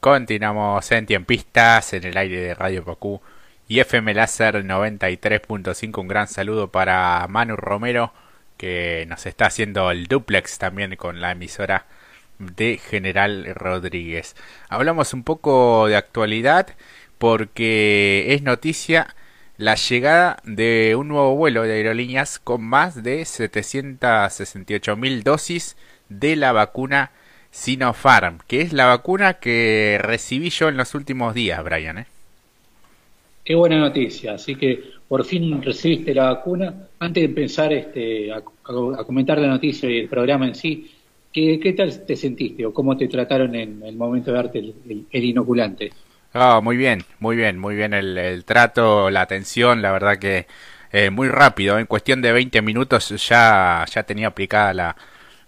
[0.00, 3.20] Continuamos en Tiempistas en el aire de Radio Pacú
[3.68, 6.00] y FM Láser 93.5.
[6.00, 8.10] Un gran saludo para Manu Romero
[8.56, 11.84] que nos está haciendo el duplex también con la emisora
[12.38, 14.36] de General Rodríguez.
[14.70, 16.68] Hablamos un poco de actualidad
[17.18, 19.14] porque es noticia
[19.58, 25.76] la llegada de un nuevo vuelo de aerolíneas con más de 768 mil dosis
[26.08, 27.10] de la vacuna
[27.50, 31.98] Sinopharm, que es la vacuna que recibí yo en los últimos días, Brian.
[31.98, 32.06] ¿eh?
[33.44, 36.72] Qué buena noticia, así que por fin recibiste la vacuna.
[37.00, 38.42] Antes de empezar este, a,
[39.04, 40.90] comentar la noticia y el programa en sí,
[41.32, 45.24] ¿qué, ¿qué, tal te sentiste o cómo te trataron en el momento de darte el,
[45.24, 45.90] inoculante?
[46.32, 50.46] Ah, muy bien, muy bien, muy bien el, trato, la atención, la verdad que
[50.92, 54.96] eh, muy rápido, en cuestión de 20 minutos ya, ya tenía aplicada la,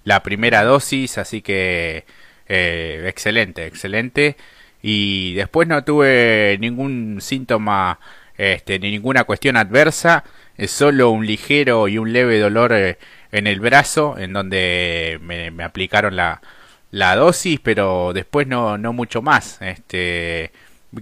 [0.04, 2.04] la primera dosis, así que
[2.48, 4.36] eh, excelente, excelente.
[4.82, 8.00] Y después no tuve ningún síntoma,
[8.36, 10.24] este, ni ninguna cuestión adversa,
[10.56, 12.98] es solo un ligero y un leve dolor eh,
[13.30, 16.42] en el brazo, en donde me, aplicaron la,
[16.90, 19.60] la dosis, pero después no, no mucho más.
[19.62, 20.52] Este,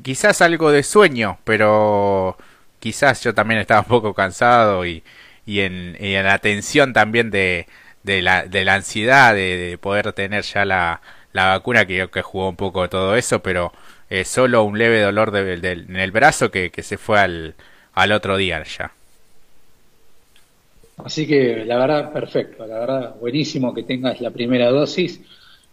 [0.03, 2.37] quizás algo de sueño, pero
[2.79, 5.03] quizás yo también estaba un poco cansado y,
[5.47, 7.67] y en, y en la tensión también de,
[8.03, 11.01] de la, de la ansiedad de, poder tener ya la,
[11.33, 13.73] la vacuna que, que jugó un poco todo eso, pero
[14.09, 17.55] eh, solo un leve dolor de, en el brazo que, que se fue al,
[17.95, 18.93] al otro día ya.
[21.05, 25.21] Así que la verdad, perfecto, la verdad, buenísimo que tengas la primera dosis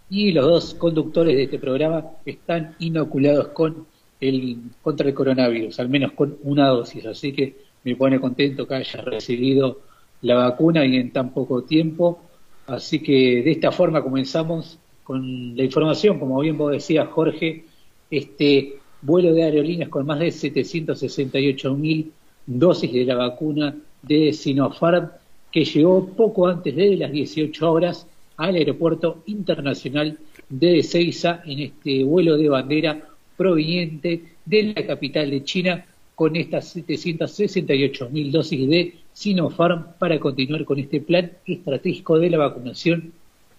[0.09, 3.86] y los dos conductores de este programa están inoculados con
[4.22, 8.75] el contra el coronavirus, al menos con una dosis, así que me pone contento que
[8.75, 9.81] hayas recibido
[10.22, 12.20] la vacuna y en tan poco tiempo.
[12.68, 17.64] Así que de esta forma comenzamos con la información, como bien vos decías, Jorge,
[18.12, 22.12] este vuelo de aerolíneas con más de 768 mil
[22.46, 25.09] dosis de la vacuna de Sinopharm
[25.52, 30.18] que llegó poco antes de las 18 horas al aeropuerto internacional
[30.50, 36.70] de Ezeiza en este vuelo de bandera proveniente de la capital de China con estas
[36.70, 43.13] 768 mil dosis de Sinopharm para continuar con este plan estratégico de la vacunación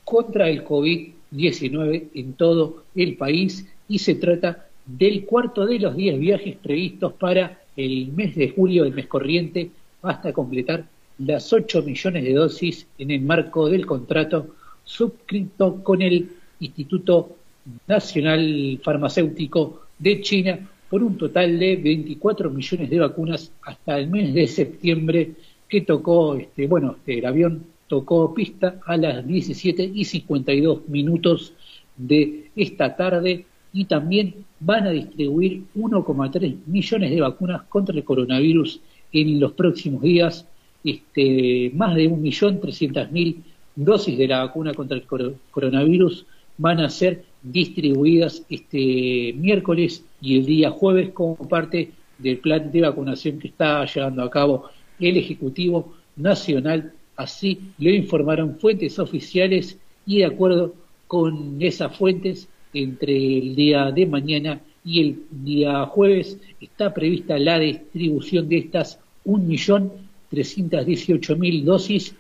[0.05, 3.67] contra el COVID-19 en todo el país.
[3.89, 8.85] Y se trata del cuarto de los 10 viajes previstos para el mes de julio
[8.85, 9.71] del mes corriente
[10.03, 10.85] hasta completar
[11.19, 14.55] las 8 millones de dosis en el marco del contrato
[14.85, 16.29] suscrito con el
[16.61, 17.35] Instituto
[17.89, 24.33] Nacional Farmacéutico de China por un total de 24 millones de vacunas hasta el mes
[24.33, 25.33] de septiembre
[25.69, 31.55] que tocó, este, bueno, el avión tocó pista a las 17 y 52 minutos
[31.97, 38.81] de esta tarde y también van a distribuir 1,3 millones de vacunas contra el coronavirus
[39.13, 40.47] en los próximos días,
[40.85, 43.37] este, más de 1.300.000
[43.77, 45.07] dosis de la vacuna contra el
[45.51, 52.73] coronavirus van a ser distribuidas este miércoles y el día jueves como parte del plan
[52.73, 54.65] de vacunación que está llevando a cabo
[55.01, 56.93] el Ejecutivo Nacional.
[57.17, 60.75] Así lo informaron fuentes oficiales y de acuerdo
[61.07, 67.59] con esas fuentes, entre el día de mañana y el día jueves está prevista la
[67.59, 72.15] distribución de estas 1.318.000 dosis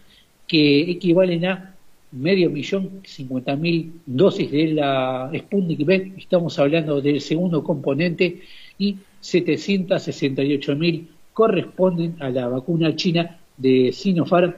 [0.46, 1.74] que equivalen a
[2.10, 8.40] medio millón, cincuenta mil dosis de la Sputnik V, estamos hablando del segundo componente,
[8.78, 14.54] y 768 mil corresponden a la vacuna china de Sinopharm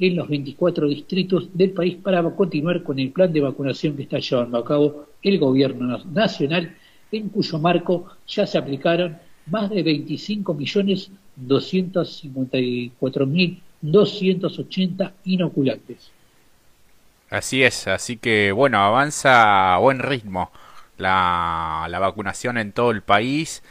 [0.00, 4.18] en los 24 distritos del país para continuar con el plan de vacunación que está
[4.18, 6.74] llevando a cabo el gobierno nacional,
[7.12, 16.10] en cuyo marco ya se aplicaron más de 25 millones 254 mil 280 inoculantes.
[17.30, 20.50] Así es, así que bueno, avanza a buen ritmo
[20.98, 23.62] la, la vacunación en todo el país,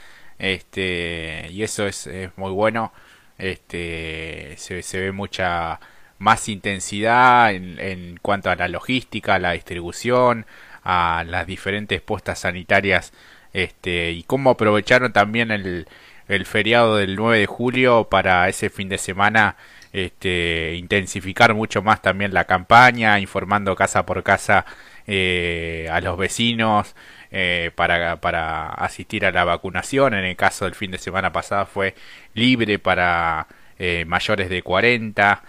[0.44, 2.92] este, y eso es, muy bueno,
[3.38, 5.80] este, se, se, ve mucha
[6.20, 10.46] más intensidad en, en cuanto a la logística, a la distribución,
[10.84, 13.14] a las diferentes postas sanitarias,
[13.54, 15.88] este, y cómo aprovecharon también el,
[16.28, 19.56] el feriado del 9 de julio para ese fin de semana
[19.94, 24.66] este, intensificar mucho más también la campaña, informando casa por casa
[25.08, 26.96] eh, a los vecinos
[27.32, 30.14] eh, para, para asistir a la vacunación.
[30.14, 31.96] En el caso del fin de semana pasado fue
[32.34, 33.48] libre para
[33.80, 35.44] eh, mayores de 40,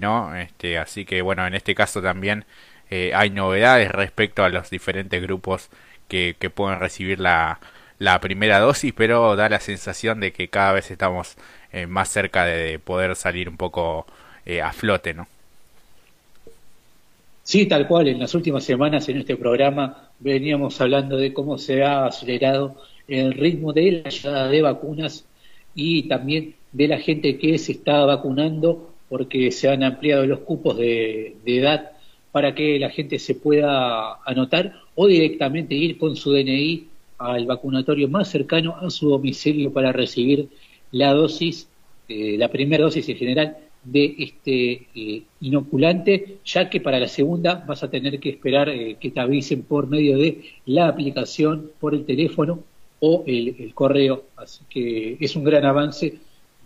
[0.00, 0.34] ¿no?
[0.36, 2.46] Este, así que bueno, en este caso también
[2.90, 5.70] hay novedades respecto a los diferentes grupos
[6.08, 7.60] que, pueden recibir la,
[7.98, 11.36] la primera dosis, pero da la sensación de que cada vez estamos
[11.72, 14.06] eh, más cerca de, poder salir un poco
[14.46, 15.28] eh, a flote, ¿no?
[17.46, 18.08] Sí, tal cual.
[18.08, 22.74] En las últimas semanas en este programa veníamos hablando de cómo se ha acelerado
[23.06, 25.24] el ritmo de la llegada de vacunas
[25.72, 30.76] y también de la gente que se está vacunando porque se han ampliado los cupos
[30.76, 31.92] de, edad
[32.32, 36.88] para que la gente se pueda anotar o directamente ir con su DNI
[37.18, 40.48] al vacunatorio más cercano a su domicilio para recibir
[40.90, 41.68] la dosis,
[42.08, 47.64] eh, la primera dosis en general de este eh, inoculante, ya que para la segunda
[47.66, 51.94] vas a tener que esperar eh, que te avisen por medio de la aplicación, por
[51.94, 52.60] el teléfono
[53.00, 54.24] o el, correo.
[54.36, 56.18] Así que es un gran avance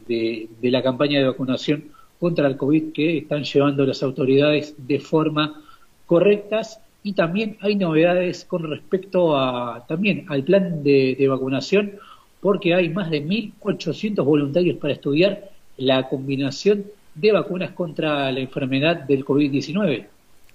[0.06, 1.84] de, de la campaña de vacunación
[2.18, 5.62] contra el COVID que están llevando las autoridades de forma
[6.06, 11.92] correctas y también hay novedades con respecto a también al plan de, vacunación
[12.40, 16.84] porque hay más de 1.800 voluntarios para estudiar la combinación
[17.20, 20.06] de vacunas contra la enfermedad del COVID-19.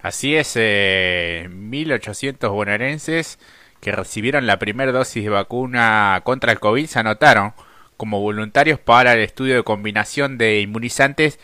[0.02, 3.40] Así es, eh, 1.800 bonaerenses
[3.80, 7.54] que recibieron la primera dosis de vacuna contra el COVID se anotaron
[7.98, 11.40] como voluntarios para el estudio de combinación de inmunizantes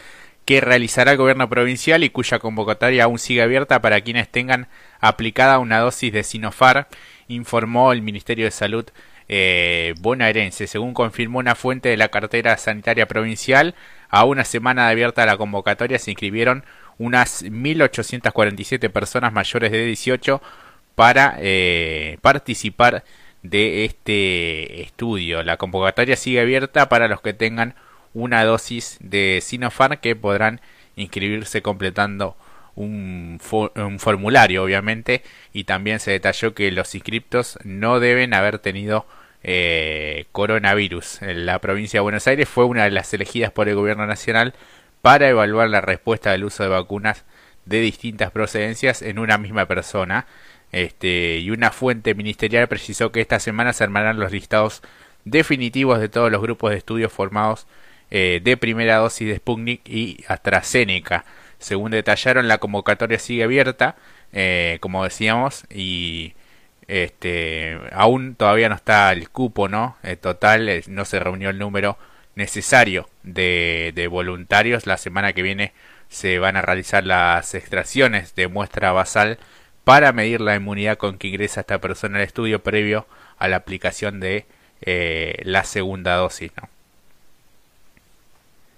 [0.45, 4.67] que realizará el gobierno provincial y cuya convocatoria aún sigue abierta para quienes tengan
[4.99, 6.87] aplicada una dosis de Sinofar,
[7.27, 8.85] informó el Ministerio de Salud
[9.33, 10.67] eh, bonaerense.
[10.67, 13.75] Según confirmó una fuente de la cartera sanitaria provincial,
[14.11, 16.65] a una semana de abierta la convocatoria se inscribieron
[16.97, 20.41] unas 1.847 personas mayores de 18
[20.95, 23.03] para eh, participar
[23.41, 25.41] de este estudio.
[25.43, 27.73] La convocatoria sigue abierta para los que tengan
[28.13, 30.59] una dosis de Sinopharm que podrán
[30.97, 32.35] inscribirse completando
[32.75, 33.39] un,
[33.75, 35.23] un, formulario obviamente
[35.53, 39.05] y también se detalló que los inscriptos no deben haber tenido
[39.43, 41.19] eh, coronavirus.
[41.21, 44.53] La provincia de Buenos Aires fue una de las elegidas por el gobierno nacional
[45.01, 47.25] para evaluar la respuesta del uso de vacunas
[47.65, 50.25] de distintas procedencias en una misma persona
[50.71, 54.81] este, y una fuente ministerial precisó que esta semana se armarán los listados
[55.25, 57.67] definitivos de todos los grupos de estudios formados
[58.09, 61.25] eh, de primera dosis de Sputnik y AstraZeneca.
[61.59, 63.95] Según detallaron, la convocatoria sigue abierta,
[64.33, 66.33] eh, como decíamos, y
[66.91, 69.95] este, aún todavía no está el cupo, ¿no?
[70.03, 71.97] Eh, total, no se reunió el número
[72.35, 74.85] necesario de, voluntarios.
[74.85, 75.71] La semana que viene
[76.09, 79.37] se van a realizar las extracciones de muestra basal
[79.85, 83.05] para medir la inmunidad con que ingresa esta persona al estudio previo
[83.37, 84.43] a la aplicación de
[84.81, 86.51] eh, la segunda dosis.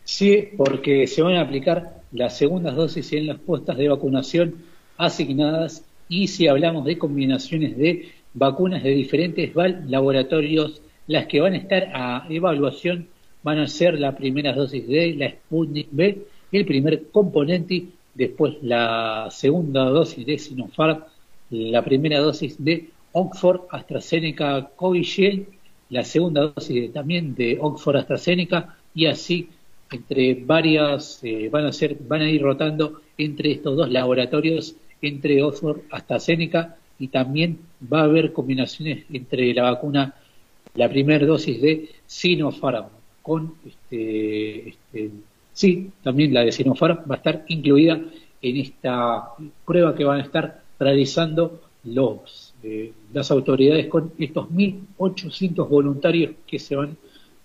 [0.04, 4.54] Sí, porque se van a aplicar las segundas dosis en las puestas de vacunación
[5.00, 5.83] asignadas
[6.13, 9.51] y si hablamos de combinaciones de vacunas de diferentes
[9.88, 13.07] laboratorios, las que van a estar a evaluación
[13.42, 16.19] van a ser la primera dosis de la Sputnik B,
[16.51, 21.00] el primer componente después la segunda dosis de Sinopharm,
[21.50, 25.48] la primera dosis de Oxford AstraZeneca Covishield,
[25.89, 29.50] la segunda dosis también de Oxford AstraZeneca y así
[29.92, 35.44] entre varias eh, van a ser van a ir rotando entre estos dos laboratorios entre
[35.44, 37.60] Oxford AstraZeneca y también
[37.92, 40.16] va a haber combinaciones entre la vacuna
[40.76, 42.88] la primera dosis de Sinopharm
[43.22, 45.12] con este, este
[45.54, 48.02] Sí, también la de Sinopharm va a estar incluida
[48.42, 49.30] en esta
[49.66, 56.57] prueba que van a estar realizando los, eh, las autoridades con estos 1.800 voluntarios que
[56.57, 56.98] se van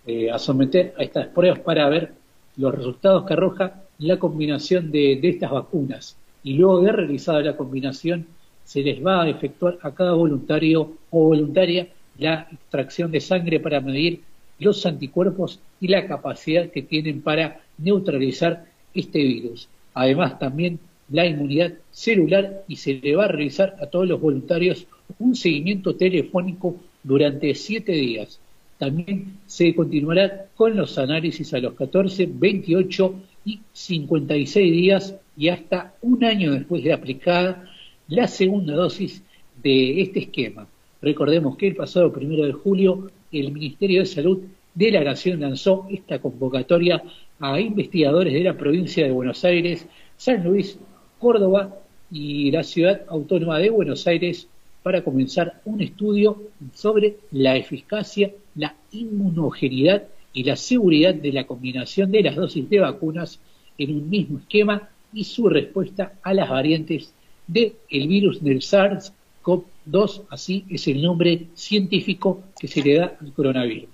[0.07, 2.15] eh, a someter a estas pruebas para ver
[2.57, 6.17] los resultados que arroja la combinación de, de estas vacunas.
[6.43, 8.27] Y luego de realizada la combinación,
[8.65, 13.81] se les va a efectuar a cada voluntario o voluntaria la extracción de sangre para
[13.81, 14.21] medir
[14.59, 19.69] los anticuerpos y la capacidad que tienen para neutralizar este virus.
[19.95, 20.79] Además, también
[21.11, 24.87] la inmunidad celular y se le va a realizar a todos los voluntarios
[25.19, 28.39] un seguimiento telefónico durante siete días.
[28.79, 33.15] También se continuará con los análisis a los 14, 28
[33.47, 37.65] y 56 días y hasta un año después de aplicada
[38.09, 39.23] la segunda dosis
[39.63, 40.67] de este esquema.
[41.01, 44.41] Recordemos que el pasado primero de julio el Ministerio de Salud
[44.75, 47.03] de la Nación lanzó esta convocatoria
[47.39, 50.77] a investigadores de la provincia de Buenos Aires, San Luis,
[51.21, 51.77] Córdoba
[52.11, 54.49] y la ciudad autónoma de Buenos Aires
[54.83, 56.43] para comenzar un estudio
[56.75, 62.81] sobre la eficacia, la inmunogenidad y la seguridad de la combinación de las dosis de
[62.81, 63.41] vacunas
[63.77, 67.13] en un mismo esquema y su respuesta a las variantes
[67.47, 73.33] del virus del SARS-CoV 2, así es el nombre científico que se le da al
[73.33, 73.89] coronavirus.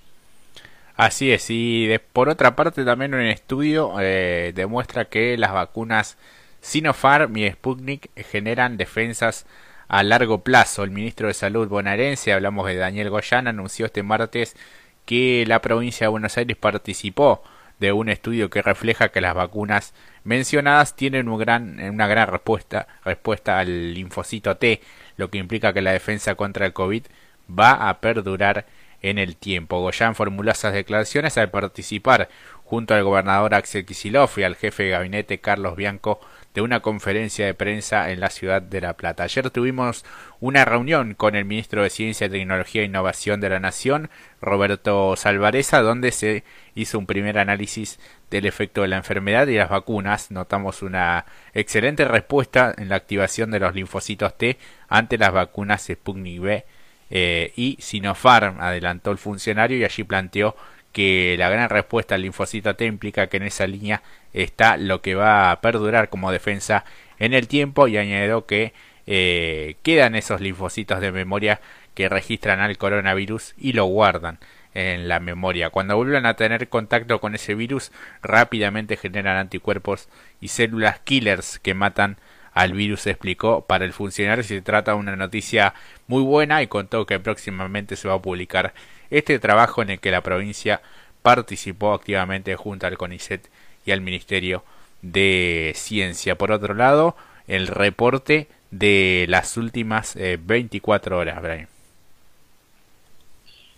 [0.96, 6.16] Así es, y por otra parte también un estudio eh, demuestra que las vacunas
[6.60, 9.44] Sinopharm y Sputnik generan defensas
[9.88, 10.84] a largo plazo.
[10.84, 14.56] El ministro de Salud bonaerense, hablamos de Daniel Goyan, anunció este martes
[15.04, 17.42] que la provincia de Buenos Aires participó
[17.80, 19.94] de un estudio que refleja que las vacunas
[20.24, 24.80] mencionadas tienen un gran, una gran respuesta, respuesta al linfocito T,
[25.16, 27.04] lo que implica que la defensa contra el COVID
[27.48, 28.66] va a perdurar
[29.02, 29.80] en el tiempo.
[29.80, 32.28] Goyan formuló esas declaraciones al participar
[32.64, 36.20] junto al gobernador Axel Kicillof y al jefe de gabinete Carlos Bianco
[36.54, 39.24] de una conferencia de prensa en la ciudad de La Plata.
[39.24, 40.04] Ayer tuvimos
[40.38, 44.08] una reunión con el ministro de Ciencia, Tecnología e Innovación de la Nación,
[44.40, 46.44] Roberto Salvareza, donde se
[46.76, 47.98] hizo un primer análisis
[48.30, 50.30] del efecto de la enfermedad y las vacunas.
[50.30, 54.56] Notamos una excelente respuesta en la activación de los linfocitos T
[54.88, 56.64] ante las vacunas Sputnik V
[57.10, 60.56] eh, y Sinopharm, adelantó el funcionario y allí planteó
[60.92, 64.02] que la gran respuesta al linfocito T implica que en esa línea
[64.34, 66.84] está lo que va a perdurar como defensa
[67.18, 68.74] en el tiempo y añadió que
[69.06, 71.60] eh, quedan esos linfocitos de memoria
[71.94, 74.38] que registran al coronavirus y lo guardan
[74.74, 75.70] en la memoria.
[75.70, 80.08] Cuando vuelvan a tener contacto con ese virus, rápidamente generan anticuerpos
[80.40, 82.18] y células killers que matan
[82.52, 83.64] al virus, explicó.
[83.66, 85.74] Para el funcionario se trata de una noticia
[86.06, 88.74] muy buena y contó que próximamente se va a publicar
[89.10, 90.82] este trabajo en el que la provincia
[91.22, 93.48] participó activamente junto al CONICET
[93.84, 94.64] y al Ministerio
[95.02, 96.36] de Ciencia.
[96.36, 101.68] Por otro lado, el reporte de las últimas 24 eh, horas, Brian.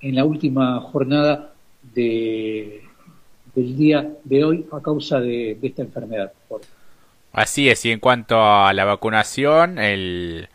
[0.00, 1.52] en la última jornada
[1.94, 2.82] de,
[3.54, 6.32] del día de hoy a causa de, de esta enfermedad.
[7.32, 10.48] Así es, y en cuanto a la vacunación, el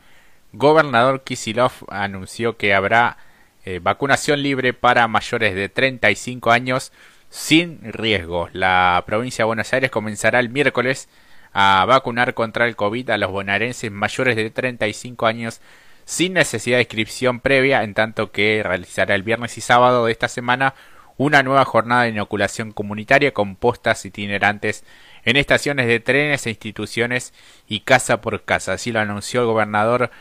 [0.57, 3.17] gobernador Kisilov anunció que habrá
[3.65, 6.91] eh, vacunación libre para mayores de 35 años
[7.29, 8.49] sin riesgo.
[8.53, 11.09] La provincia de Buenos Aires comenzará el miércoles
[11.53, 15.61] a vacunar contra el COVID a los bonaerenses mayores de 35 años
[16.05, 20.29] sin necesidad de inscripción previa, en tanto que realizará el viernes y sábado de esta
[20.29, 20.73] semana
[21.17, 24.85] una nueva jornada de inoculación comunitaria con postas itinerantes
[25.25, 27.33] en estaciones de trenes e instituciones
[27.67, 28.73] y casa por casa.
[28.73, 30.11] Así lo anunció el gobernador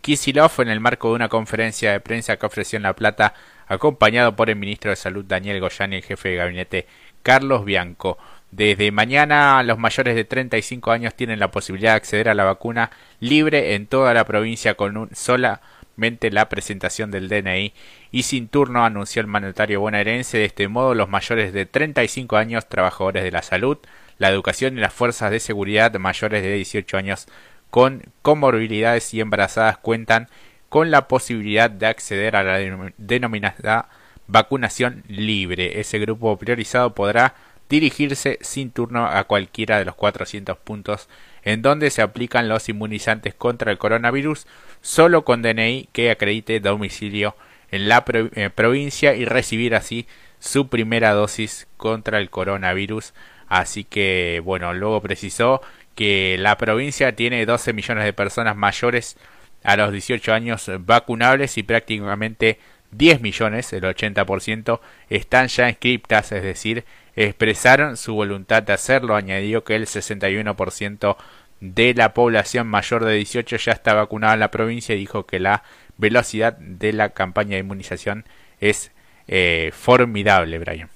[0.00, 3.34] Kisilov en el marco de una conferencia de prensa que ofreció en La Plata,
[3.66, 6.86] acompañado por el ministro de Salud Daniel Goyan y el jefe de gabinete
[7.22, 8.18] Carlos Bianco.
[8.50, 12.90] Desde mañana los mayores de 35 años tienen la posibilidad de acceder a la vacuna
[13.18, 17.72] libre en toda la provincia con solamente la presentación del DNI
[18.12, 20.38] y sin turno, anunció el mandatario bonaerense.
[20.38, 23.78] De este modo, los mayores de 35 años, trabajadores de la salud,
[24.18, 27.26] la educación y las fuerzas de seguridad mayores de 18 años
[27.74, 30.28] con comorbilidades y embarazadas cuentan
[30.68, 32.58] con la posibilidad de acceder a la
[32.98, 33.88] denominada
[34.28, 35.80] vacunación libre.
[35.80, 37.34] Ese grupo priorizado podrá
[37.68, 41.08] dirigirse sin turno a cualquiera de los 400 puntos
[41.42, 44.46] en donde se aplican los inmunizantes contra el coronavirus
[44.80, 47.34] solo con DNI que acredite domicilio
[47.72, 50.06] en la eh, provincia y recibir así
[50.38, 53.14] su primera dosis contra el coronavirus.
[53.48, 55.60] Así que, bueno, luego precisó
[55.94, 59.16] que la provincia tiene 12 millones de personas mayores
[59.62, 62.58] a los 18 años vacunables y prácticamente
[62.92, 66.84] 10 millones, el 80%, están ya inscriptas, es decir,
[67.16, 69.16] expresaron su voluntad de hacerlo.
[69.16, 71.16] Añadió que el 61%
[71.60, 75.40] de la población mayor de 18 ya está vacunada en la provincia y dijo que
[75.40, 75.62] la
[75.96, 78.24] velocidad de la campaña de inmunización
[78.60, 78.92] es
[79.28, 80.90] eh, formidable, Brian.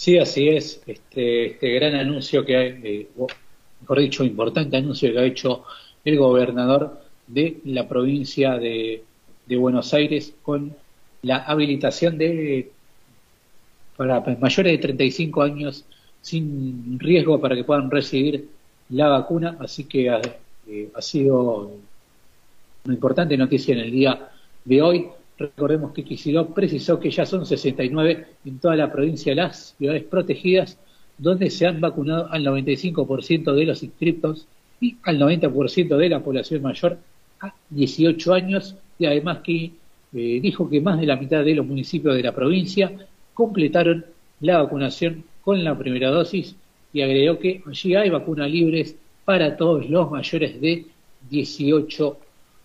[0.00, 0.82] Sí, así es.
[0.86, 3.08] Este, este gran anuncio que, eh,
[3.82, 5.64] mejor dicho, importante anuncio que ha hecho
[6.06, 9.04] el gobernador de la provincia de,
[9.44, 10.74] de Buenos Aires con
[11.20, 12.72] la habilitación de
[13.94, 15.84] para mayores de 35 años
[16.22, 18.48] sin riesgo para que puedan recibir
[18.88, 20.22] la vacuna, así que ha,
[20.66, 21.72] eh, ha sido
[22.86, 24.30] una importante noticia en el día
[24.64, 25.08] de hoy.
[25.40, 30.78] Recordemos que Kicillof precisó que ya son 69 en toda la provincia las ciudades protegidas,
[31.16, 34.46] donde se han vacunado al 95% de los inscriptos
[34.82, 36.98] y al 90% de la población mayor
[37.40, 39.72] a 18 años, y además que
[40.12, 42.92] eh, dijo que más de la mitad de los municipios de la provincia
[43.32, 44.04] completaron
[44.40, 46.54] la vacunación con la primera dosis
[46.92, 48.94] y agregó que allí hay vacunas libres
[49.24, 50.84] para todos los mayores de
[51.30, 52.18] 18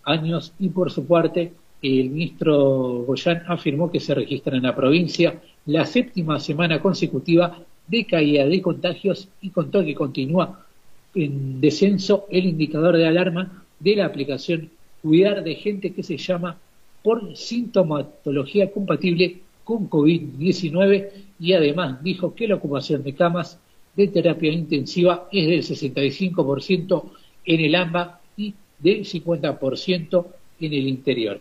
[0.04, 0.52] años.
[0.60, 5.86] Y por su parte el ministro Goyán afirmó que se registra en la provincia la
[5.86, 10.66] séptima semana consecutiva de caída de contagios y contó que continúa
[11.14, 14.70] en descenso el indicador de alarma de la aplicación
[15.02, 16.58] Cuidar de gente que se llama
[17.04, 21.10] por sintomatología compatible con COVID-19
[21.40, 23.60] y además dijo que la ocupación de camas
[23.96, 27.04] de terapia intensiva es del 65%
[27.46, 30.26] en el AMBA y del 50%
[30.62, 31.40] en el interior.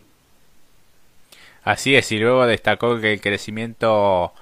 [1.65, 4.33] Así es, y luego destacó que el crecimiento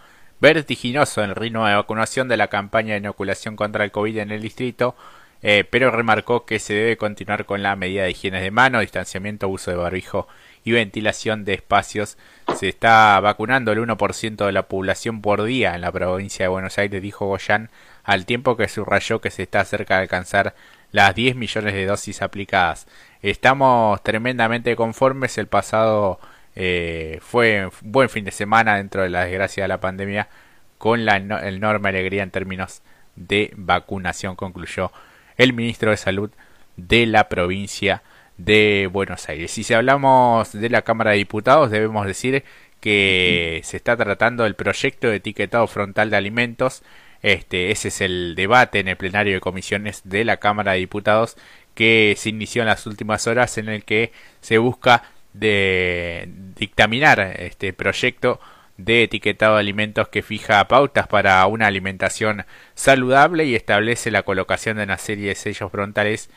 [0.41, 4.31] vertiginoso en el ritmo de vacunación de la campaña de inoculación contra el COVID en
[4.31, 4.93] el distrito,
[5.41, 9.47] eh, pero remarcó que se debe continuar con la medida de higiene de mano, distanciamiento,
[9.47, 10.27] uso de barbijo
[10.65, 12.17] y ventilación de espacios.
[12.55, 16.77] Se está vacunando el 1% de la población por día en la provincia de Buenos
[16.77, 17.69] Aires, dijo Goyán,
[18.03, 20.55] al tiempo que subrayó que se está cerca de alcanzar
[20.91, 22.85] las 10 millones de dosis aplicadas.
[23.21, 25.37] Estamos tremendamente conformes.
[25.37, 26.19] El pasado
[26.55, 30.29] eh, fue un buen fin de semana dentro de la desgracia de la pandemia
[30.77, 32.81] con la enorme alegría en términos
[33.15, 34.91] de vacunación, concluyó
[35.37, 36.31] el ministro de Salud
[36.75, 38.03] de la provincia
[38.37, 39.57] de Buenos Aires.
[39.57, 42.43] Y si hablamos de la Cámara de Diputados, debemos decir
[42.79, 46.83] que se está tratando el proyecto de etiquetado frontal de alimentos.
[47.21, 51.37] Este, ese es el debate en el plenario de comisiones de la Cámara de Diputados
[51.73, 54.11] que se inició en las últimas horas en el que
[54.41, 58.39] se busca de dictaminar este proyecto
[58.77, 64.77] de etiquetado de alimentos que fija pautas para una alimentación saludable y establece la colocación
[64.77, 66.29] de una serie de sellos frontales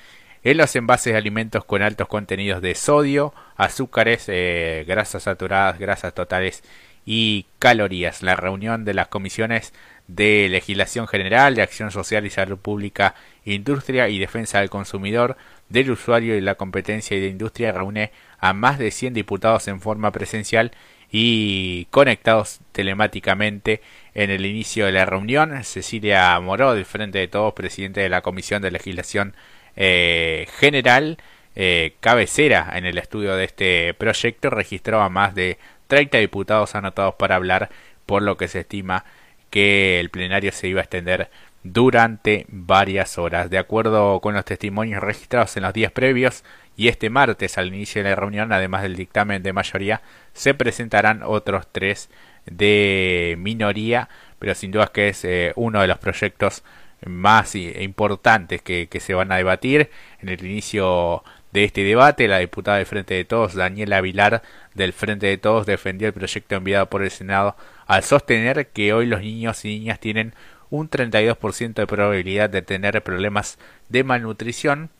[0.44, 6.14] en los envases de alimentos con altos contenidos de sodio, azúcares, eh, grasas saturadas, grasas
[6.14, 6.62] totales
[7.04, 8.22] y calorías.
[8.22, 9.72] La reunión de las comisiones
[10.08, 13.14] de Legislación General, de Acción Social y Salud Pública,
[13.44, 15.36] Industria y Defensa del Consumidor,
[15.68, 19.80] del Usuario y la Competencia y de Industria reúne a más de 100 diputados en
[19.80, 20.72] forma presencial
[21.10, 23.80] y conectados telemáticamente
[24.14, 25.64] en el inicio de la reunión.
[25.64, 29.34] Cecilia Moró, del Frente de Todos, presidente de la Comisión de Legislación
[29.76, 31.18] eh, general
[31.54, 37.14] eh, cabecera en el estudio de este proyecto registró a más de 30 diputados anotados
[37.14, 37.70] para hablar,
[38.04, 39.04] por lo que se estima
[39.50, 41.30] que el plenario se iba a extender
[41.62, 43.50] durante varias horas.
[43.50, 46.44] De acuerdo con los testimonios registrados en los días previos
[46.76, 51.22] y este martes al inicio de la reunión, además del dictamen de mayoría, se presentarán
[51.24, 52.10] otros tres
[52.44, 56.62] de minoría, pero sin duda que es eh, uno de los proyectos
[57.04, 59.90] más importantes que, se van a debatir.
[60.20, 61.24] En el inicio
[61.56, 64.42] de este debate, la diputada del Frente de Todos, Daniela Vilar,
[64.74, 69.06] del Frente de Todos, defendió el proyecto enviado por el Senado al sostener que hoy
[69.06, 70.34] los niños y niñas tienen
[70.68, 74.90] un 32% de probabilidad de tener problemas de malnutrición.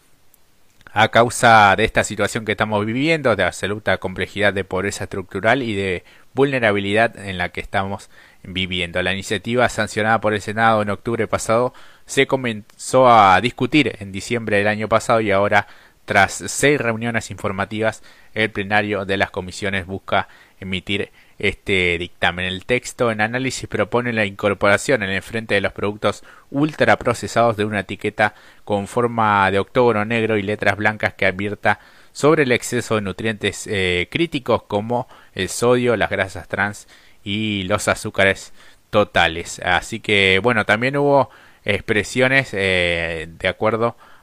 [0.92, 5.75] a causa de esta situación que estamos viviendo, de absoluta complejidad de pobreza estructural y
[5.75, 8.09] de vulnerabilidad en la que estamos
[8.42, 9.03] viviendo.
[9.03, 11.75] La iniciativa sancionada por el Senado en octubre pasado
[12.07, 15.66] se comenzó a discutir en diciembre del año pasado y ahora
[16.07, 20.29] tras seis reuniones informativas el plenario de las comisiones busca
[20.61, 22.47] emitir este dictamen.
[22.47, 27.64] El texto en análisis propone la incorporación en el frente de los productos ultraprocesados de
[27.64, 31.81] una etiqueta con forma de octógono negro y letras blancas que advierta
[32.12, 36.88] sobre el exceso de nutrientes eh, críticos como el sodio, las grasas trans
[37.23, 38.55] y los azúcares
[38.90, 39.61] totales.
[39.64, 41.31] Así que bueno, también hubo
[41.64, 44.15] expresiones eh, de acuerdo a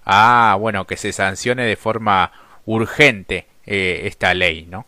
[0.60, 2.32] bueno que se sancione de forma
[2.66, 4.86] urgente eh, esta ley, ¿no?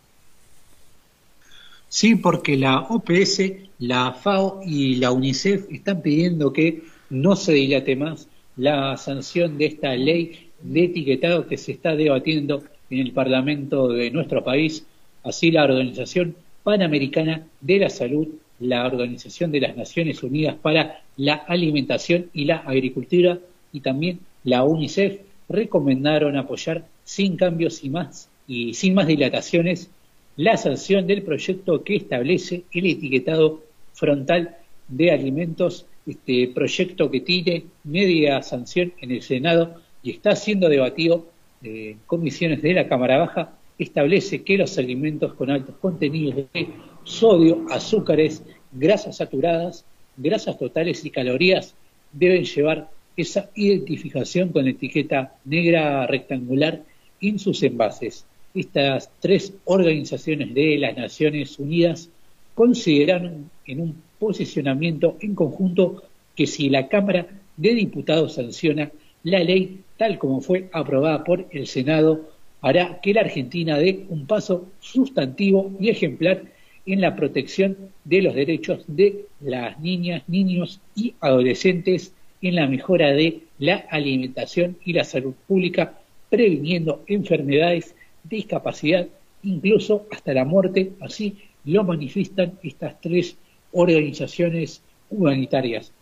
[1.88, 3.40] Sí, porque la OPS,
[3.78, 9.66] la FAO y la UNICEF están pidiendo que no se dilate más la sanción de
[9.66, 14.84] esta ley de etiquetado que se está debatiendo en el Parlamento de nuestro país.
[15.22, 18.28] Así la Organización Panamericana de la Salud,
[18.60, 23.38] la Organización de las Naciones Unidas para la Alimentación y la Agricultura
[23.72, 29.90] y también la UNICEF recomendaron apoyar sin cambios y más y sin más dilataciones
[30.36, 34.56] la sanción del proyecto que establece el etiquetado frontal
[34.86, 41.26] de alimentos, este proyecto que tiene media sanción en el Senado y está siendo debatido
[41.62, 46.68] en comisiones de la Cámara Baja, establece que los alimentos con altos contenidos de
[47.02, 49.84] sodio, azúcares, grasas saturadas,
[50.16, 51.74] grasas totales y calorías
[52.12, 56.82] deben llevar esa identificación con etiqueta negra rectangular
[57.20, 58.26] en sus envases.
[58.54, 62.08] Estas tres organizaciones de las Naciones Unidas
[62.54, 66.02] consideraron en un posicionamiento en conjunto
[66.34, 67.26] que si la Cámara
[67.56, 68.90] de Diputados sanciona
[69.22, 72.28] la ley tal como fue aprobada por el Senado,
[72.60, 76.44] hará que la Argentina dé un paso sustantivo y ejemplar
[76.84, 82.12] en la protección de los derechos de las niñas, niños y adolescentes,
[82.48, 85.98] en la mejora de la alimentación y la salud pública,
[86.30, 89.06] previniendo enfermedades discapacidad,
[89.42, 93.36] incluso hasta la muerte, así lo manifiestan estas tres
[93.72, 95.92] organizaciones humanitarias.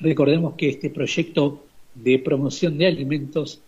[0.00, 1.64] Recordemos que este proyecto
[1.94, 3.60] de promoción de alimentos,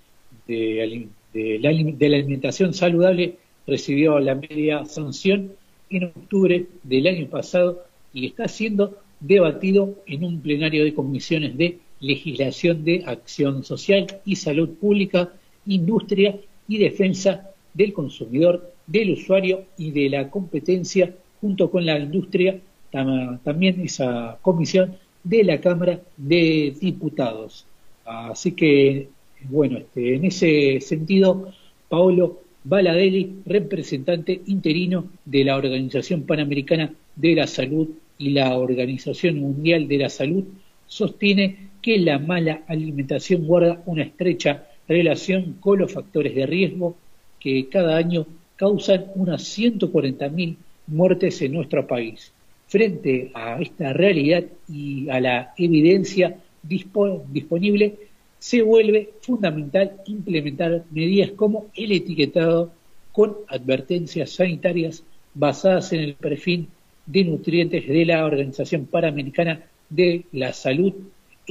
[0.46, 5.52] de, la, alimentación saludable, recibió la media sanción
[5.90, 11.78] en octubre del año pasado y está siendo debatido en un plenario de comisiones de
[12.00, 15.32] legislación de acción social y salud pública,
[15.66, 16.36] industria
[16.66, 22.60] y defensa del consumidor, del usuario y de la competencia junto con la industria,
[22.90, 27.66] también esa comisión de la Cámara de Diputados.
[28.04, 29.08] Así que,
[29.44, 31.52] bueno, este, en ese sentido,
[31.88, 39.88] Paolo Baladelli, representante interino de la Organización Panamericana de la Salud y la Organización Mundial
[39.88, 40.44] de la Salud,
[40.86, 46.96] sostiene que la mala alimentación guarda una estrecha relación con los factores de riesgo
[47.38, 50.56] que cada año causan unas 140.000
[50.88, 52.32] muertes en nuestro país.
[52.68, 57.98] Frente a esta realidad y a la evidencia disponible,
[58.38, 62.72] se vuelve fundamental implementar medidas como el etiquetado
[63.12, 65.02] con advertencias sanitarias
[65.34, 66.68] basadas en el perfil
[67.06, 70.94] de nutrientes de la Organización Panamericana de la Salud.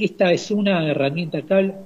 [0.00, 1.42] Esta es una herramienta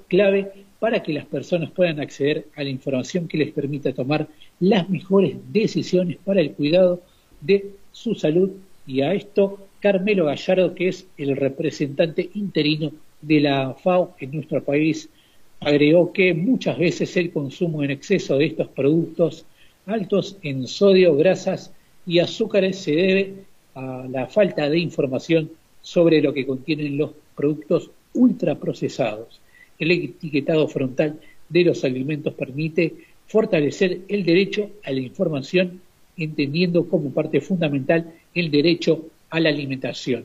[0.06, 4.28] clave para que las personas puedan acceder a la información que les permita tomar
[4.60, 7.02] las mejores decisiones para el cuidado
[7.40, 8.52] de su salud.
[8.86, 14.62] Y a esto, Carmelo Gallardo, que es el representante interino de la FAO en nuestro
[14.62, 15.10] país,
[15.58, 19.44] agregó que muchas veces el consumo en exceso de estos productos
[19.86, 21.72] altos en sodio, grasas
[22.06, 23.34] y azúcares se debe
[23.74, 25.50] a la falta de información
[25.82, 29.40] sobre lo que contienen los productos ultraprocesados.
[29.78, 32.94] El etiquetado frontal de los alimentos permite
[33.26, 35.80] fortalecer el derecho a la información,
[36.16, 40.24] entendiendo como parte fundamental el derecho a la alimentación.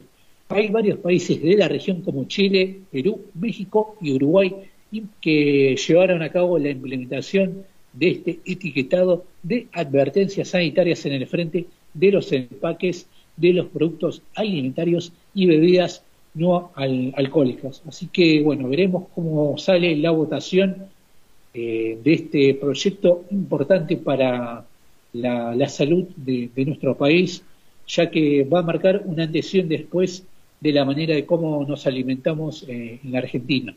[0.50, 4.56] Hay varios países de la región como Chile, Perú, México y Uruguay
[5.22, 11.66] que llevaron a cabo la implementación de este etiquetado de advertencias sanitarias en el frente
[11.94, 16.04] de los empaques de los productos alimentarios y bebidas
[16.40, 17.82] no alcohólicas.
[17.88, 20.88] Así que, bueno, veremos cómo sale la votación
[21.54, 24.64] eh, de este proyecto importante para
[25.14, 27.44] la, salud de, nuestro país,
[27.88, 30.24] ya que va a marcar una adhesión después
[30.60, 33.74] de la manera de cómo nos alimentamos eh, en la Argentina.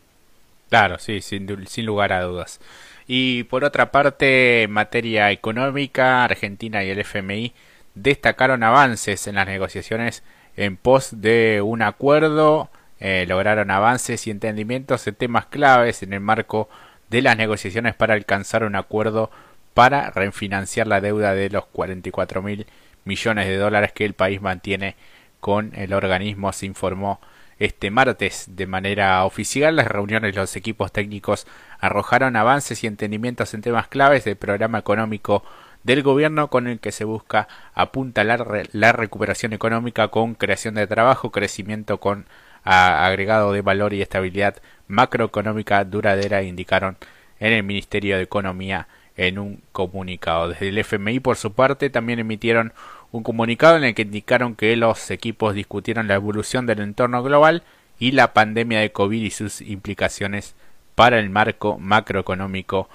[0.69, 2.61] Claro, sí, sin, sin lugar a dudas.
[3.07, 7.53] Y por otra parte, en materia económica, Argentina y el FMI
[7.95, 10.23] destacaron avances en las negociaciones
[10.57, 16.21] en pos de un acuerdo, eh, lograron avances y entendimientos en temas claves en el
[16.21, 16.69] marco
[17.11, 19.31] de las negociaciones para alcanzar un acuerdo
[19.75, 22.67] para refinanciar la deuda de los 44 mil
[23.05, 24.97] millones de dólares que el país mantiene
[25.41, 27.21] con el organismo, se informó
[27.59, 29.77] este martes de manera oficial.
[29.77, 31.47] Las reuniones de los equipos técnicos
[31.81, 35.45] arrojaron avances y entendimientos en temas claves del programa económico
[35.83, 41.31] del gobierno con el que se busca apuntalar la recuperación económica con creación de trabajo,
[41.31, 42.27] crecimiento con
[42.65, 46.97] agregado de valor y estabilidad macroeconómica duradera, indicaron
[47.41, 50.49] en el Ministerio de Economía en un comunicado.
[50.49, 52.73] Desde el FMI, por su parte, también emitieron
[53.11, 57.63] un comunicado en el que indicaron que los equipos discutieron la evolución del entorno global
[57.99, 60.55] y la pandemia de COVID y sus implicaciones
[60.95, 62.89] para el marco macroeconómico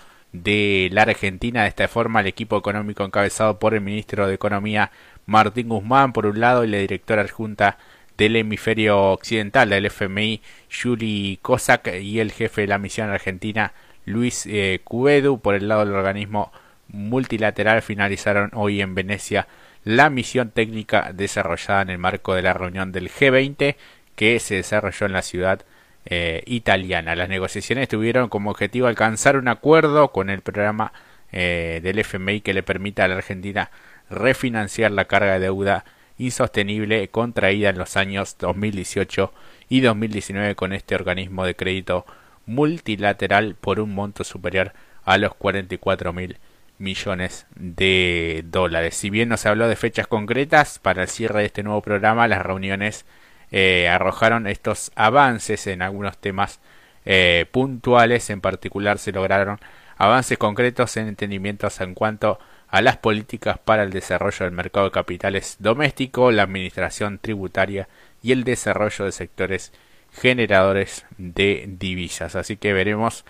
[0.43, 1.63] de la Argentina.
[1.63, 4.91] De esta forma, el equipo económico encabezado por el ministro de Economía
[5.26, 7.78] Martín Guzmán, por un lado, y la directora adjunta
[8.17, 13.73] del hemisferio occidental del FMI, Yuri Kozak, y el jefe de la misión argentina,
[14.06, 16.52] Luis eh, Cubedu, por el lado del organismo
[16.88, 19.47] multilateral, finalizaron hoy en Venecia
[19.84, 23.76] la misión técnica desarrollada en el marco de la reunión del G20
[24.15, 25.62] que se desarrolló en la ciudad
[26.10, 27.15] eh, italiana.
[27.17, 30.93] Las negociaciones tuvieron como objetivo alcanzar un acuerdo con el programa
[31.34, 33.72] eh, del FMI que le permita a la Argentina
[34.10, 35.84] refinanciar la carga de deuda
[36.17, 39.34] insostenible contraída en los años 2018
[39.67, 42.06] y 2019 con este organismo de crédito
[42.46, 44.72] multilateral por un monto superior
[45.04, 46.38] a los 44 mil
[46.78, 48.96] millones de dólares.
[48.96, 52.30] Si bien no se habló de fechas concretas para el cierre de este nuevo programa,
[52.30, 53.06] las reuniones
[53.52, 56.60] eh, arrojaron estos avances en algunos temas
[57.06, 58.30] eh, puntuales.
[58.30, 59.60] En particular, se lograron
[59.98, 64.92] avances concretos en entendimientos en cuanto a las políticas para el desarrollo del mercado de
[64.92, 67.88] capitales doméstico, la administración tributaria
[68.22, 69.72] y el desarrollo de sectores
[70.14, 72.36] generadores de divisas.
[72.36, 73.24] Así que veremos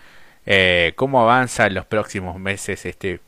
[0.46, 3.20] eh, cómo avanza en los próximos meses este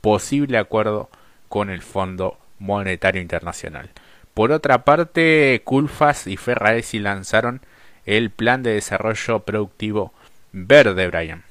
[0.00, 1.10] posible acuerdo
[1.48, 3.90] con el Fondo Monetario Internacional.
[4.38, 7.60] Por otra parte, Culfas y Ferraresi lanzaron
[8.06, 10.12] el Plan de Desarrollo Productivo
[10.52, 11.42] Verde, Brian.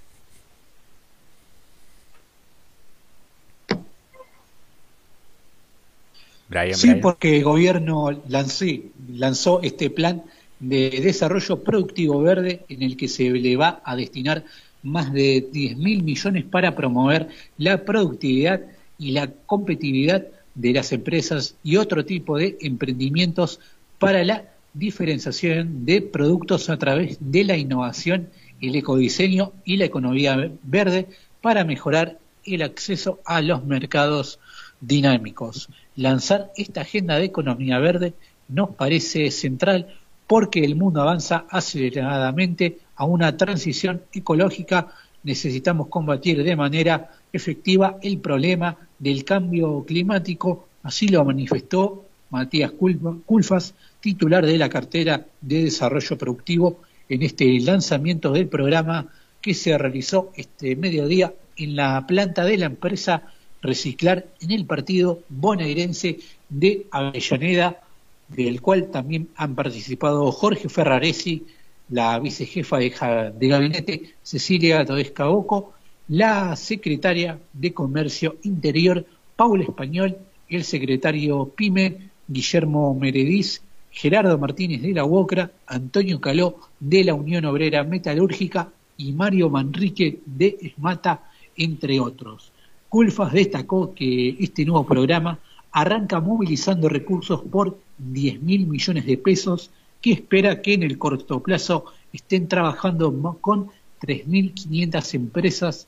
[6.75, 10.23] sí, porque el gobierno lanzó este plan
[10.61, 14.45] de desarrollo productivo verde en el que se le va a destinar
[14.81, 18.61] más de 10 mil millones para promover la productividad
[18.97, 20.25] y la competitividad
[20.57, 23.59] de las empresas y otro tipo de emprendimientos
[23.99, 24.43] para la
[24.73, 31.07] diferenciación de productos a través de la innovación, el ecodiseño y la economía verde
[31.41, 34.39] para mejorar el acceso a los mercados
[34.81, 35.69] dinámicos.
[35.95, 38.13] Lanzar esta agenda de economía verde
[38.47, 44.87] nos parece central porque el mundo avanza aceleradamente a una transición ecológica,
[45.23, 53.73] necesitamos combatir de manera efectiva el problema del cambio climático, así lo manifestó Matías Culfas,
[53.99, 59.07] titular de la cartera de desarrollo productivo, en este lanzamiento del programa
[59.41, 63.23] que se realizó este mediodía en la planta de la empresa
[63.59, 67.81] Reciclar en el partido bonaerense de Avellaneda,
[68.27, 71.45] del cual también han participado Jorge Ferraresi,
[71.89, 75.73] la vicejefa de, de gabinete Cecilia Todesca Oco,
[76.07, 80.17] la secretaria de Comercio Interior Paula Español,
[80.47, 87.43] el secretario PYME Guillermo Merediz, Gerardo Martínez de la UOCRA, Antonio Caló de la Unión
[87.45, 92.51] Obrera Metalúrgica y Mario Manrique de ESMATA, entre otros.
[92.87, 95.39] Culfas destacó que este nuevo programa
[95.71, 101.41] arranca movilizando recursos por 10 mil millones de pesos que espera que en el corto
[101.41, 105.87] plazo estén trabajando con 3.500 empresas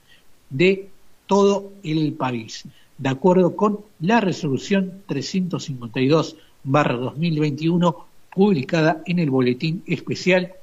[0.49, 0.89] de
[1.27, 2.63] todo el país.
[2.97, 7.95] De acuerdo con la resolución 352-2021
[8.33, 10.53] publicada en el Boletín Especial,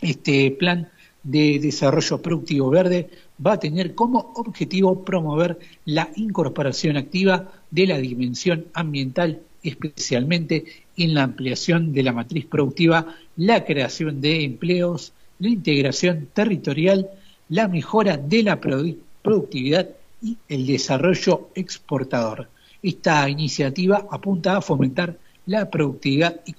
[0.00, 0.88] este plan
[1.22, 3.10] de desarrollo productivo verde
[3.44, 10.64] va a tener como objetivo promover la incorporación activa de la dimensión ambiental, especialmente
[10.96, 17.10] en la ampliación de la matriz productiva, la creación de empleos, la integración territorial,
[17.48, 18.60] la mejora de la
[19.26, 19.88] productividad
[20.22, 22.48] y el desarrollo exportador.
[22.80, 26.52] Esta iniciativa apunta a fomentar la productividad y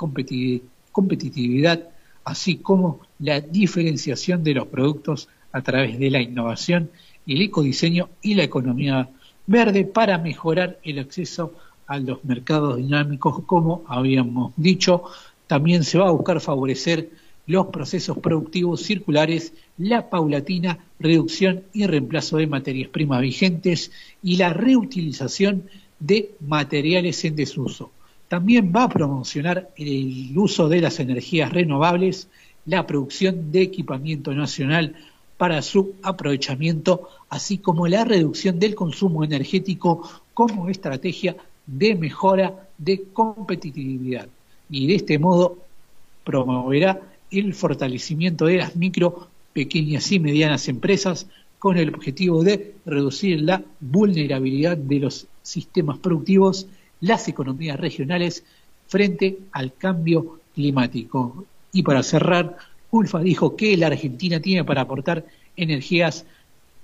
[0.91, 1.87] competitividad,
[2.25, 6.91] así como la diferenciación de los productos a través de la innovación,
[7.25, 9.09] el ecodiseño y la economía
[9.45, 11.53] verde para mejorar el acceso
[11.87, 15.03] a los mercados dinámicos, como habíamos dicho.
[15.47, 17.11] También se va a buscar favorecer
[17.47, 24.53] los procesos productivos circulares, la paulatina reducción y reemplazo de materias primas vigentes y la
[24.53, 25.63] reutilización
[25.99, 27.91] de materiales en desuso.
[28.27, 32.27] También va a promocionar el uso de las energías renovables,
[32.65, 34.95] la producción de equipamiento nacional
[35.37, 43.03] para su aprovechamiento, así como la reducción del consumo energético como estrategia de mejora de
[43.13, 44.27] competitividad.
[44.69, 45.59] Y de este modo
[46.25, 51.27] promoverá el fortalecimiento de las micro, pequeñas y medianas empresas
[51.59, 56.67] con el objetivo de reducir la vulnerabilidad de los sistemas productivos,
[57.01, 58.43] las economías regionales
[58.87, 61.45] frente al cambio climático.
[61.71, 62.57] Y para cerrar,
[62.91, 66.25] Ulfa dijo que la Argentina tiene para aportar energías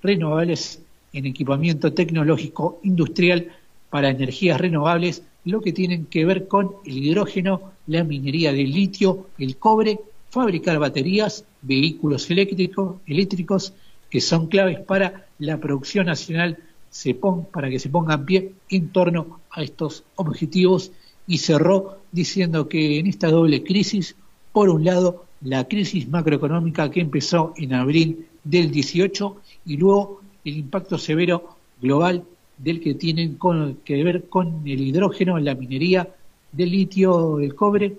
[0.02, 0.82] renovables
[1.14, 3.52] en equipamiento tecnológico industrial
[3.90, 9.28] para energías renovables, lo que tienen que ver con el hidrógeno, la minería del litio,
[9.38, 10.00] el cobre
[10.34, 13.72] fabricar baterías, vehículos eléctricos, eléctricos
[14.10, 16.58] que son claves para la producción nacional
[16.90, 20.92] se para que se ponga en pie en torno a estos objetivos.
[21.28, 24.16] Y cerró diciendo que en esta doble crisis,
[24.52, 30.58] por un lado, la crisis macroeconómica que empezó en abril del 18 y luego el
[30.58, 32.24] impacto severo global
[32.58, 33.38] del que tienen
[33.86, 36.10] que ver con el hidrógeno, la minería
[36.52, 37.98] del litio, del cobre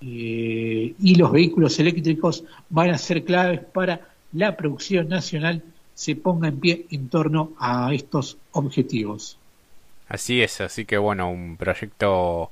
[0.00, 4.00] eh, y los vehículos eléctricos van a ser claves para
[4.32, 5.62] la producción nacional
[5.94, 9.38] se ponga en pie en torno a estos objetivos.
[10.08, 12.50] Así es, así que bueno, un proyecto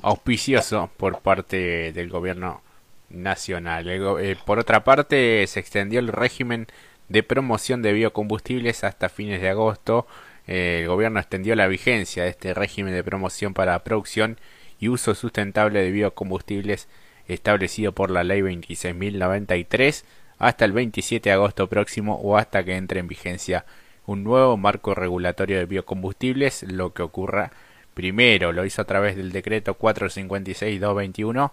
[0.00, 2.62] auspicioso por parte del gobierno
[3.10, 3.88] nacional.
[3.88, 6.68] Eh, por otra parte, se extendió el régimen
[7.08, 10.06] de promoción de biocombustibles hasta fines de agosto.
[10.46, 14.38] Eh, el gobierno extendió la vigencia de este régimen de promoción para producción
[14.80, 16.88] y uso sustentable de biocombustibles
[17.26, 20.04] establecido por la Ley 26.093
[20.38, 23.64] hasta el 27 de agosto próximo o hasta que entre en vigencia
[24.06, 27.52] un nuevo marco regulatorio de biocombustibles, lo que ocurra
[27.94, 28.52] primero.
[28.52, 31.50] Lo hizo a través del decreto 456-2021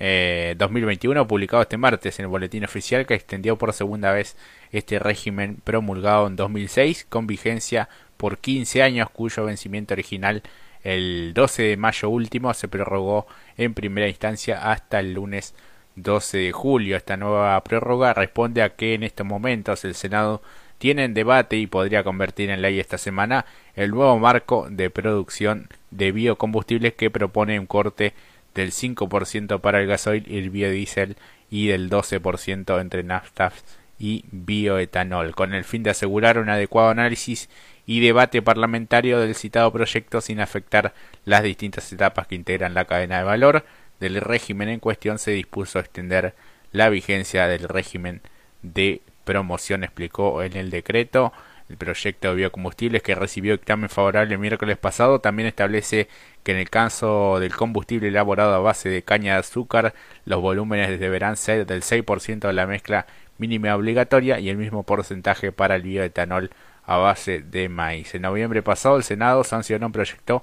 [0.00, 4.36] eh, 2021 publicado este martes en el boletín oficial que extendió por segunda vez
[4.70, 10.44] este régimen promulgado en 2006 con vigencia por 15 años cuyo vencimiento original
[10.84, 15.54] el 12 de mayo último se prorrogó en primera instancia hasta el lunes
[15.96, 16.96] 12 de julio.
[16.96, 20.42] Esta nueva prórroga responde a que en estos momentos el Senado
[20.78, 25.68] tiene en debate y podría convertir en ley esta semana el nuevo marco de producción
[25.90, 28.14] de biocombustibles que propone un corte
[28.54, 31.16] del 5% para el gasoil y el biodiesel
[31.50, 33.64] y del 12% entre naftas
[33.98, 37.48] y bioetanol, con el fin de asegurar un adecuado análisis
[37.88, 40.92] y debate parlamentario del citado proyecto sin afectar
[41.24, 43.64] las distintas etapas que integran la cadena de valor
[43.98, 46.34] del régimen en cuestión se dispuso a extender
[46.70, 48.20] la vigencia del régimen
[48.60, 51.32] de promoción explicó en el decreto.
[51.70, 56.08] El proyecto de biocombustibles que recibió dictamen favorable el miércoles pasado también establece
[56.42, 59.94] que en el caso del combustible elaborado a base de caña de azúcar
[60.26, 63.06] los volúmenes deberán ser del 6% de la mezcla
[63.38, 66.50] mínima obligatoria y el mismo porcentaje para el bioetanol
[66.88, 68.14] a base de maíz.
[68.14, 70.42] En noviembre pasado el Senado sancionó un proyecto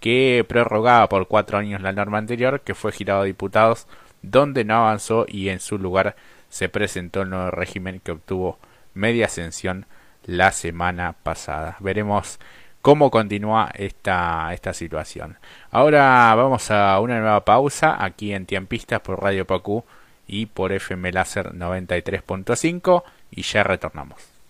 [0.00, 3.86] que prorrogaba por cuatro años la norma anterior, que fue girado a diputados,
[4.22, 6.16] donde no avanzó y en su lugar
[6.48, 8.58] se presentó el nuevo régimen que obtuvo
[8.94, 9.84] media ascensión
[10.24, 11.76] la semana pasada.
[11.80, 12.40] Veremos
[12.80, 15.36] cómo continúa esta, esta situación.
[15.70, 19.84] Ahora vamos a una nueva pausa aquí en Tiempistas por Radio Pacú
[20.26, 24.31] y por FM Láser 93.5 y ya retornamos.